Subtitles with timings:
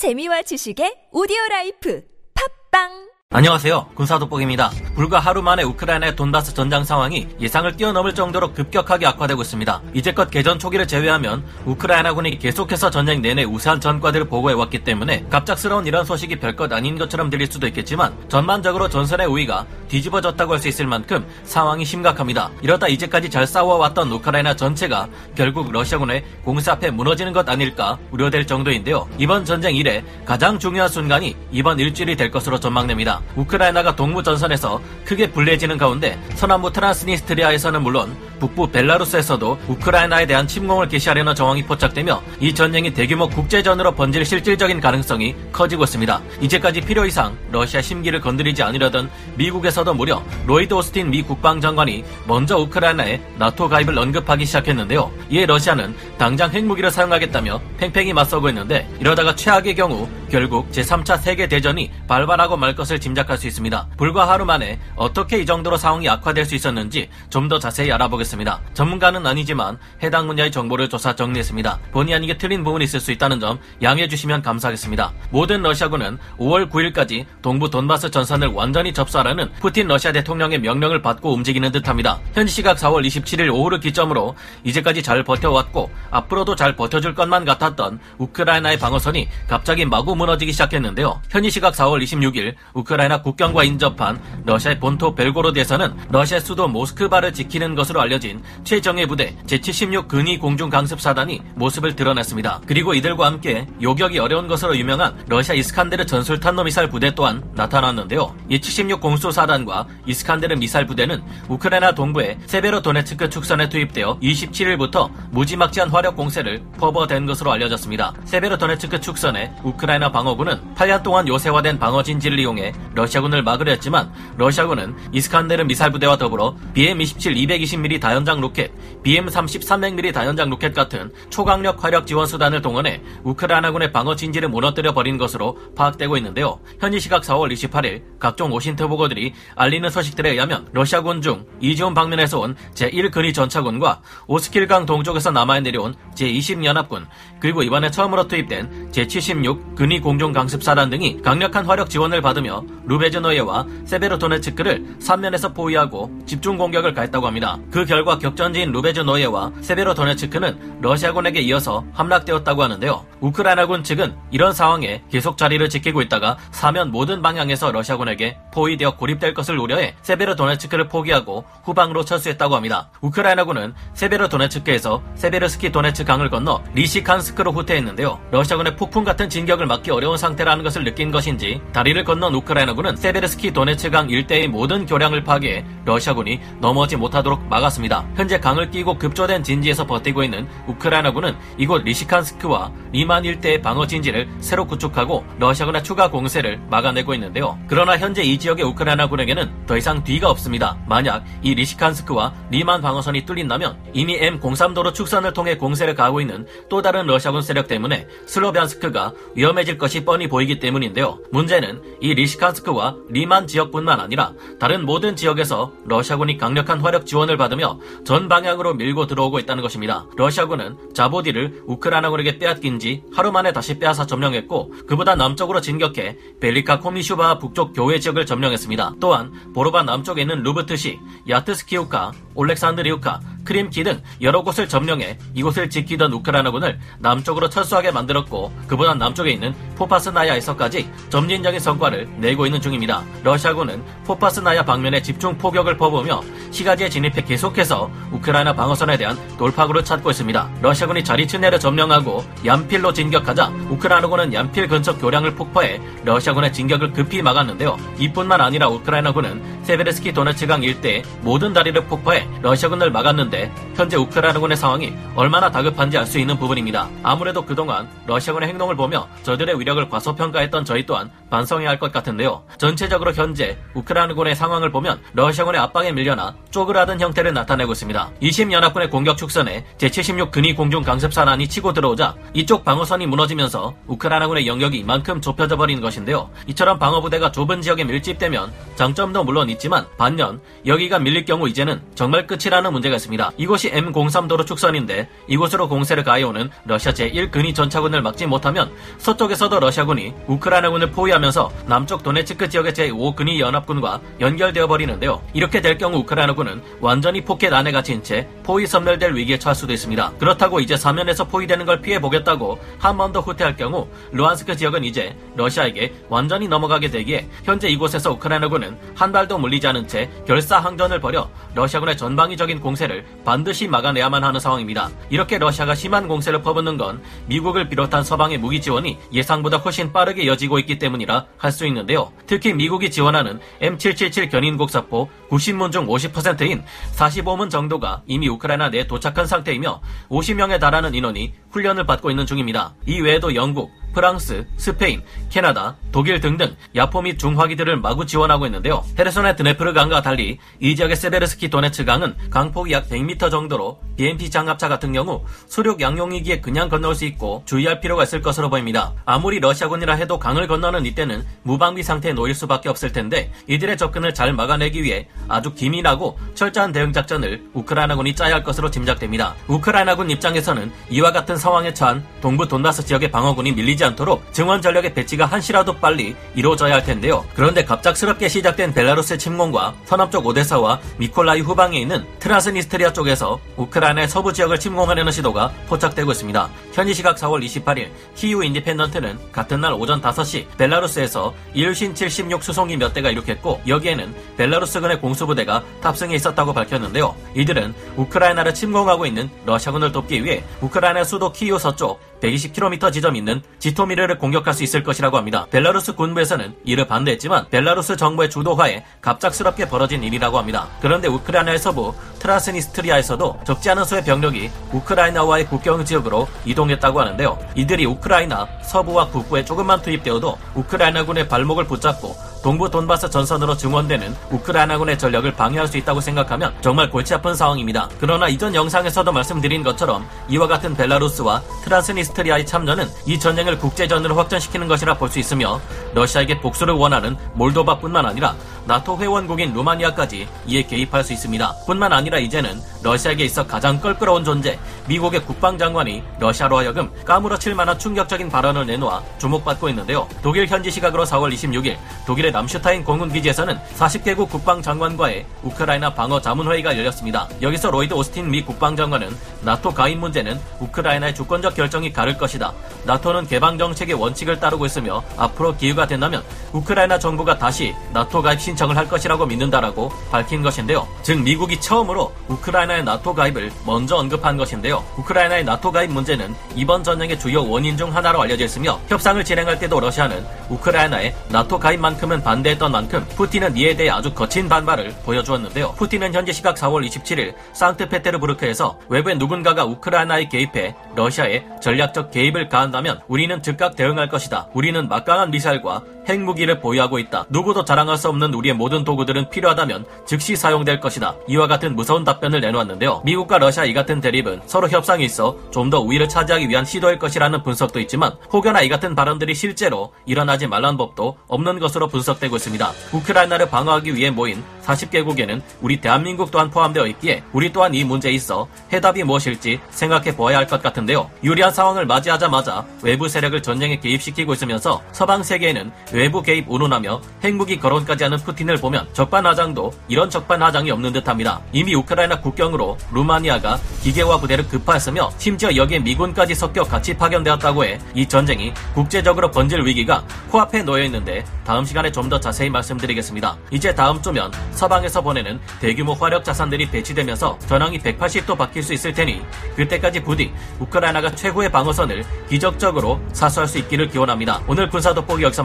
[0.00, 2.00] 재미와 지식의 오디오 라이프.
[2.32, 3.90] 팟빵 안녕하세요.
[3.94, 4.72] 군사돋보기입니다.
[4.96, 9.82] 불과 하루 만에 우크라이나의 돈바스 전장 상황이 예상을 뛰어넘을 정도로 급격하게 악화되고 있습니다.
[9.94, 16.40] 이제껏 개전 초기를 제외하면 우크라이나군이 계속해서 전쟁 내내 우세한 전과들을 보고해왔기 때문에 갑작스러운 이런 소식이
[16.40, 21.84] 별것 아닌 것처럼 들릴 수도 있겠지만 전반적으로 전선의 우위가 뒤집어졌다고 할 수 있을 만큼 상황이
[21.84, 22.50] 심각합니다.
[22.62, 29.08] 이러다 이제까지 잘 싸워왔던 우크라이나 전체가 결국 러시아군의 공세 앞에 무너지는 것 아닐까 우려될 정도인데요.
[29.18, 33.19] 이번 전쟁 이래 가장 중요한 순간이 이번 일주일이 될 것으로 전망됩니다.
[33.36, 41.34] 우크라이나가 동부 전선에서 크게 불리해지는 가운데 서남부 트란스니스트리아에서는 물론 북부 벨라루스에서도 우크라이나에 대한 침공을 개시하려는
[41.34, 46.20] 정황이 포착되며 이 전쟁이 대규모 국제전으로 번질 실질적인 가능성이 커지고 있습니다.
[46.40, 53.20] 이제까지 필요 이상 러시아 심기를 건드리지 않으려던 미국에서도 무려 로이드 오스틴 미 국방장관이 먼저 우크라이나에
[53.36, 55.12] 나토 가입을 언급하기 시작했는데요.
[55.28, 62.56] 이에 러시아는 당장 핵무기를 사용하겠다며 팽팽히 맞서고 있는데 이러다가 최악의 경우 결국 제3차 세계대전이 발발하고
[62.56, 63.88] 말 것을 짐작할 수 있습니다.
[63.98, 68.29] 불과 하루 만에 어떻게 이 정도로 상황이 악화될 수 있었는지 좀 더 자세히 알아보겠습니다.
[68.74, 71.78] 전문가는 아니지만 해당 분야의 정보를 조사 정리했습니다.
[71.92, 75.12] 본의 아니게 틀린 부분이 있을 수 있다는 점 양해해 주시면 감사하겠습니다.
[75.30, 81.72] 모든 러시아군은 5월 9일까지 동부 돈바스 전선을 완전히 접수하라는 푸틴 러시아 대통령의 명령을 받고 움직이는
[81.72, 82.20] 듯합니다.
[82.34, 88.78] 현지 시각 4월 27일 오후를 기점으로 이제까지 잘 버텨왔고 앞으로도 잘 버텨줄 것만 같았던 우크라이나의
[88.78, 91.20] 방어선이 갑자기 마구 무너지기 시작했는데요.
[91.30, 98.00] 현지 시각 4월 26일 우크라이나 국경과 인접한 러시아의 본토 벨고로드에서는 러시아 수도 모스크바를 지키는 것으로
[98.00, 102.60] 알려 진 최정예 부대 제76 근위 공중 강습 사단이 모습을 드러냈습니다.
[102.66, 108.34] 그리고 이들과 함께 요격이 어려운 것으로 유명한 러시아 이스칸데르 전술 탄도 미사일 부대 또한 나타났는데요.
[108.48, 115.88] 이 76 공수 사단과 이스칸데르 미사일 부대는 우크라이나 동부의 세베로 도네츠크 축선에 투입되어 27일부터 무지막지한
[115.88, 118.14] 화력 공세를 퍼부어댄 것으로 알려졌습니다.
[118.24, 124.94] 세베로 도네츠크 축선에 우크라이나 방어군은 8년 동안 요새화된 방어 진지를 이용해 러시아군을 막으려 했지만 러시아군은
[125.12, 128.72] 이스칸데르 미사일 부대와 더불어 BM-27 220mm 다연장 로켓,
[129.04, 135.16] BM-30 300mm 다연장 로켓 같은 초강력 화력 지원 수단을 동원해 우크라이나군의 방어 진지를 무너뜨려 버린
[135.16, 136.58] 것으로 파악되고 있는데요.
[136.80, 142.56] 현지 시각 4월 28일 각종 OSINT 보고들이 알리는 소식들에 의하면 러시아군 중 이지움 방면에서 온
[142.74, 147.06] 제1근위 전차군과 오스킬강 동쪽에서 남하해 내려온 제20연합군
[147.38, 154.96] 그리고 이번에 처음으로 투입된 제76 근위 공중 강습사단 등이 강력한 화력 지원을 받으며 루베즈노예와 세베로도네츠크를
[154.98, 157.56] 삼면에서 포위하고 집중 공격을 가했다고 합니다.
[157.70, 163.09] 그 결과 격전지인 루베즈 노예와 세베로 도네츠크는 러시아군에게 이어서 함락되었다고 하는데요.
[163.20, 169.58] 우크라이나군 측은 이런 상황에 계속 자리를 지키고 있다가 사면 모든 방향에서 러시아군에게 포위되어 고립될 것을
[169.58, 172.90] 우려해 세베로도네츠크를 포기하고 후방으로 철수했다고 합니다.
[173.00, 178.18] 우크라이나군은 세베로도네츠크에서 세베르스키 도네츠 강을 건너 리시칸스크로 후퇴했는데요.
[178.30, 183.90] 러시아군의 폭풍 같은 진격을 막기 어려운 상태라는 것을 느낀 것인지 다리를 건넌 우크라이나군은 세베르스키 도네츠
[183.90, 188.06] 강 일대의 모든 교량을 파괴해 러시아군이 넘어오지 못하도록 막았습니다.
[188.16, 194.68] 현재 강을 끼고 급조된 진지에서 버티고 있는 우크라이나군은 이곳 리시칸스크와 리만 일대의 방어 진지를 새로
[194.68, 197.58] 구축하고 러시아군의 추가 공세를 막아내고 있는데요.
[197.66, 200.78] 그러나 현재 이 지역의 우크라이나군에게는 더 이상 뒤가 없습니다.
[200.86, 207.04] 만약 이 리시칸스크와 리만 방어선이 뚫린다면 이미 M03도로 축선을 통해 공세를 가하고 있는 또 다른
[207.06, 211.18] 러시아군 세력 때문에 슬로비안스크가 위험해질 것이 뻔히 보이기 때문인데요.
[211.32, 218.28] 문제는 이 리시칸스크와 리만 지역뿐만 아니라 다른 모든 지역에서 러시아군이 강력한 화력 지원을 받으며 전
[218.28, 220.06] 방향으로 밀고 들어오고 있다는 것입니다.
[220.16, 227.38] 러시아군은 자보디를 우크라이나군에게 빼앗긴 지 하루 만에 다시 빼앗아 점령했고 그보다 남쪽으로 진격해 벨리카 코미슈바
[227.38, 228.94] 북쪽 교외 지역을 점령했습니다.
[229.00, 236.78] 또한 보로바 남쪽에 있는 루브트시, 야트스키우카, 올렉산드리우카, 크림키 등 여러 곳을 점령해 이곳을 지키던 우크라이나군을
[236.98, 243.02] 남쪽으로 철수하게 만들었고 그보다 남쪽에 있는 포파스나야에서까지 점진적인 성과를 내고 있는 중입니다.
[243.22, 250.50] 러시아군은 포파스나야 방면에 집중 포격을 퍼부으며 시가지에 진입해 계속해서 우크라이나 방어선에 대한 돌파구를 찾고 있습니다.
[250.62, 257.76] 러시아군이 자리츠네를 점령하고 얀필로 진격하자 우크라이나군은 얀필 근처 교량을 폭파해 러시아군의 진격을 급히 막았는데요.
[257.98, 263.29] 이뿐만 아니라 우크라이나군은 세베르스키 도네츠강 일대의 모든 다리를 폭파해 러시아군을 막았는데
[263.74, 266.88] 현재 우크라이나군의 상황이 얼마나 다급한지 알 수 있는 부분입니다.
[267.04, 272.42] 아무래도 그동안 러시아군의 행동을 보며 저들의 위력을 과소평가했던 저희 또한 반성해야 할 것 같은데요.
[272.58, 278.10] 전체적으로 현재 우크라이나군의 상황을 보면 러시아군의 압박에 밀려나 쪼그라든 형태를 나타내고 있습니다.
[278.20, 284.78] 20연합군의 공격 축선에 제76 근위 공중 강습 산안이 치고 들어오자 이쪽 방어선이 무너지면서 우크라이나군의 영역이
[284.78, 286.28] 이만큼 좁혀져 버리는 것인데요.
[286.48, 292.72] 이처럼 방어부대가 좁은 지역에 밀집되면 장점도 물론 있지만 반면 여기가 밀릴 경우 이제는 정말 끝이라는
[292.72, 293.32] 문제가 있습니다.
[293.36, 301.50] 이곳이 M03도로 축선인데 이곳으로 공세를 가해오는 러시아 제1근위 전차군을 막지 못하면 서쪽에서도 러시아군이 우크라이나군을 포위하면서
[301.66, 305.22] 남쪽 도네츠크 지역의 제5근위 연합군과 연결되어 버리는데요.
[305.34, 310.12] 이렇게 될 경우 우크라이나군은 완전히 포켓 안에 갇힌 채 포위 섬멸될 위기에 처할 수도 있습니다.
[310.18, 315.16] 그렇다고 이제 사면에서 포위되는 걸 피해 보겠다고 한 번 더 후퇴할 경우 루한스크 지역은 이제
[315.34, 321.96] 러시아에게 완전히 넘어가게 되기에 현재 이곳에서 우크라이나군은 한 발도 물리지 않은 채 결사항전을 벌여 러시아군의
[321.96, 324.90] 전방위적인 공세를 반드시 막아내야만 하는 상황입니다.
[325.10, 330.58] 이렇게 러시아가 심한 공세를 퍼붓는 건 미국을 비롯한 서방의 무기 지원이 예상보다 훨씬 빠르게 이어지고
[330.58, 332.12] 있기 때문이라 할 수 있는데요.
[332.26, 336.62] 특히 미국이 지원하는 M777 견인 곡사포 90문 중 50%인
[336.94, 342.74] 45문 정도가 이미 우크라이나 내에 도착한 상태이며 50명에 달하는 인원이 훈련을 받고 있는 중입니다.
[342.86, 348.84] 이 외에도 영국, 프랑스, 스페인, 캐나다, 독일 등등 야포 및 중화기들을 마구 지원하고 있는데요.
[348.98, 354.68] 헤르손의 드네프르 강과 달리 이 지역의 세베르스키 도네츠 강은 강폭이 약 100m 정도로 BMP 장갑차
[354.68, 358.92] 같은 경우 수륙 양용이기에 그냥 건널 수 있고 주의할 필요가 있을 것으로 보입니다.
[359.04, 364.32] 아무리 러시아군이라 해도 강을 건너는 이때는 무방비 상태에 놓일 수밖에 없을 텐데 이들의 접근을 잘
[364.32, 369.34] 막아내기 위해 아주 기민하고 철저한 대응 작전을 우크라이나군이 짜야 할 것으로 짐작됩니다.
[369.48, 375.26] 우크라이나군 입장에서는 이와 같은 상황에 처한 동부 돈바스 지역의 방어군이 밀리지 않도록 증원 전력의 배치가
[375.26, 377.24] 한시라도 빨리 이루어져야 할 텐데요.
[377.34, 384.58] 그런데 갑작스럽게 시작된 벨라루스의 침공과 서남쪽 오데사와 미콜라이우 후방에 있는 트란스니스트리아 쪽에서 우크라이나의 서부 지역을
[384.58, 386.50] 침공하려는 시도가 포착되고 있습니다.
[386.72, 392.92] 현지 시각 4월 28일 키우 인디펜던트는 같은 날 오전 5시 벨라루스에서 일류신 76 수송기 몇
[392.92, 397.14] 대가 이륙했고 여기에는 벨라루스군의 공수부대가 탑승해 있었다고 밝혔는데요.
[397.34, 404.18] 이들은 우크라이나를 침공하고 있는 러시아군을 돕기 위해 우크라이나 수도 키우 서쪽 120km 지점 있는 지토미르를
[404.18, 405.46] 공격할 수 있을 것이라고 합니다.
[405.50, 410.68] 벨라루스 군부에서는 이를 반대했지만 벨라루스 정부의 주도하에 갑작스럽게 벌어진 일이라고 합니다.
[410.80, 417.38] 그런데 우크라이나의 서부 트란스니스트리아에서도 적지 않은 수의 병력이 우크라이나와의 국경 지역으로 이동했다고 하는데요.
[417.54, 425.30] 이들이 우크라이나 서부와 북부에 조금만 투입되어도 우크라이나군의 발목을 붙잡고 동부 돈바스 전선으로 증원되는 우크라이나군의 전력을
[425.32, 427.88] 방해할 수 있다고 생각하면 정말 골치 아픈 상황입니다.
[428.00, 434.94] 그러나 이전 영상에서도 말씀드린 것처럼 이와 같은 벨라루스와 트란스니스트리아의 참전은 이 전쟁을 국제전으로 확전시키는 것이라
[434.94, 435.60] 볼 수 있으며
[435.92, 441.52] 러시아에게 복수를 원하는 몰도바뿐만 아니라 나토 회원국인 루마니아까지 이에 개입할 수 있습니다.
[441.66, 444.56] 뿐만 아니라 이제는 러시아에게 있어 가장 껄끄러운 존재
[444.90, 450.08] 미국의 국방장관이 러시아로 하여금 까무러칠 만한 충격적인 발언을 내놓아 주목받고 있는데요.
[450.20, 451.76] 독일 현지 시각으로 4월 26일
[452.08, 457.28] 독일의 남슈타인 공군기지에서는 40개국 국방장관과의 우크라이나 방어 자문회의가 열렸습니다.
[457.40, 462.52] 여기서 로이드 오스틴 미 국방장관은 나토 가입 문제는 우크라이나의 주권적 결정이 가를 것이다.
[462.84, 468.76] 나토는 개방 정책의 원칙을 따르고 있으며 앞으로 기회가 된다면 우크라이나 정부가 다시 나토 가입 신청을
[468.76, 470.88] 할 것이라고 믿는다라고 밝힌 것인데요.
[471.02, 474.79] 즉 미국이 처음으로 우크라이나의 나토 가입을 먼저 언급한 것인데요.
[474.98, 479.80] 우크라이나의 나토 가입 문제는 이번 전쟁의 주요 원인 중 하나로 알려져 있으며 협상을 진행할 때도
[479.80, 485.72] 러시아는 우크라이나의 나토 가입만큼은 반대했던 만큼 푸틴은 이에 대해 아주 거친 반발을 보여주었는데요.
[485.76, 493.42] 푸틴은 현지 시각 4월 27일 상트페테르부르크에서 외부의 누군가가 우크라이나에 개입해 러시아에 전략적 개입을 가한다면 우리는
[493.42, 494.48] 즉각 대응할 것이다.
[494.54, 497.26] 우리는 막강한 미사일과 핵무기를 보유하고 있다.
[497.30, 501.14] 누구도 자랑할 수 없는 우리의 모든 도구들은 필요하다면 즉시 사용될 것이다.
[501.28, 503.02] 이와 같은 무서운 답변을 내놓았는데요.
[503.04, 507.44] 미국과 러시아 이 같은 대립은 서로 협상이 있어 좀 더 우위를 차지하기 위한 시도일 것이라는
[507.44, 512.72] 분석도 있지만 혹여나 이 같은 발언들이 실제로 일어나지 말란 법도 없는 것으로 분석되고 있습니다.
[512.92, 518.48] 우크라이나를 방어하기 위해 모인 40개국에는 우리 대한민국 또한 포함되어 있기에 우리 또한 이 문제에 있어
[518.72, 521.08] 해답이 무엇일지 생각해 보아야 할 것 같은데요.
[521.22, 528.04] 유리한 상황을 맞이하자마자 외부 세력을 전쟁에 개입시키고 있으면서 서방 세계에는 외부 개입 운운하며 핵무기 거론까지
[528.04, 531.40] 하는 푸틴을 보면 적반하장도 이런 적반하장이 없는 듯합니다.
[531.52, 538.06] 이미 우크라이나 국경으로 루마니아가 기계화 부대를 급파했으며 심지어 여기에 미군까지 섞여 같이 파견되었다고 해 이
[538.06, 543.36] 전쟁이 국제적으로 번질 위기가 코앞에 놓여 있는데 다음 시간에 좀 더 자세히 말씀드리겠습니다.
[543.52, 549.22] 이제 다음 주면 서방에서 보내는 대규모 화력 자산들이 배치되면서 전황이 180도 바뀔 수 있을 테니
[549.54, 554.42] 그때까지 부디 우크라이나가 최고의 방어선을 기적적으로 사수할 수 있기를 기원합니다.
[554.48, 555.44] 오늘 군사 돋보기 여기서